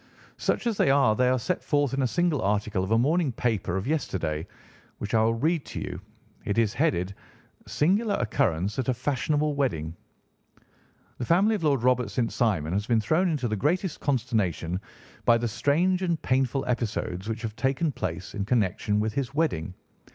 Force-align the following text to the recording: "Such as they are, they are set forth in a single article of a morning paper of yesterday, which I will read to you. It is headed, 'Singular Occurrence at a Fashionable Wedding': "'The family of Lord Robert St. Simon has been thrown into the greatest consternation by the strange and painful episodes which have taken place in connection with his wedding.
"Such 0.37 0.65
as 0.65 0.77
they 0.77 0.89
are, 0.89 1.15
they 1.15 1.29
are 1.29 1.37
set 1.37 1.61
forth 1.61 1.93
in 1.93 2.01
a 2.01 2.07
single 2.07 2.41
article 2.41 2.83
of 2.83 2.89
a 2.89 2.97
morning 2.97 3.31
paper 3.31 3.77
of 3.77 3.85
yesterday, 3.85 4.47
which 4.97 5.13
I 5.13 5.21
will 5.21 5.35
read 5.35 5.63
to 5.67 5.79
you. 5.79 6.01
It 6.43 6.57
is 6.57 6.73
headed, 6.73 7.13
'Singular 7.67 8.15
Occurrence 8.15 8.79
at 8.79 8.89
a 8.89 8.95
Fashionable 8.95 9.53
Wedding': 9.53 9.95
"'The 11.19 11.25
family 11.25 11.53
of 11.53 11.63
Lord 11.63 11.83
Robert 11.83 12.09
St. 12.09 12.33
Simon 12.33 12.73
has 12.73 12.87
been 12.87 12.99
thrown 12.99 13.29
into 13.29 13.47
the 13.47 13.55
greatest 13.55 13.99
consternation 13.99 14.81
by 15.23 15.37
the 15.37 15.47
strange 15.47 16.01
and 16.01 16.19
painful 16.23 16.65
episodes 16.65 17.29
which 17.29 17.43
have 17.43 17.55
taken 17.55 17.91
place 17.91 18.33
in 18.33 18.43
connection 18.43 18.99
with 18.99 19.13
his 19.13 19.35
wedding. 19.35 19.75